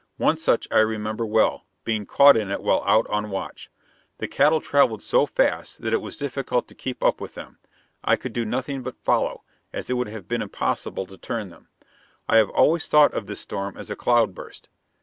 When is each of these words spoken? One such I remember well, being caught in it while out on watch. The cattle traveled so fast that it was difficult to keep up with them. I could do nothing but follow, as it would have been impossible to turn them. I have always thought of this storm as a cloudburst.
One 0.17 0.35
such 0.37 0.67
I 0.71 0.79
remember 0.79 1.27
well, 1.27 1.67
being 1.83 2.07
caught 2.07 2.35
in 2.35 2.49
it 2.49 2.63
while 2.63 2.83
out 2.87 3.05
on 3.05 3.29
watch. 3.29 3.69
The 4.17 4.27
cattle 4.27 4.59
traveled 4.59 5.03
so 5.03 5.27
fast 5.27 5.83
that 5.83 5.93
it 5.93 6.01
was 6.01 6.17
difficult 6.17 6.67
to 6.69 6.73
keep 6.73 7.03
up 7.03 7.21
with 7.21 7.35
them. 7.35 7.59
I 8.03 8.15
could 8.15 8.33
do 8.33 8.43
nothing 8.43 8.81
but 8.81 8.97
follow, 8.97 9.43
as 9.71 9.91
it 9.91 9.93
would 9.93 10.07
have 10.07 10.27
been 10.27 10.41
impossible 10.41 11.05
to 11.05 11.19
turn 11.19 11.51
them. 11.51 11.67
I 12.27 12.37
have 12.37 12.49
always 12.49 12.87
thought 12.87 13.13
of 13.13 13.27
this 13.27 13.41
storm 13.41 13.77
as 13.77 13.91
a 13.91 13.95
cloudburst. 13.95 14.69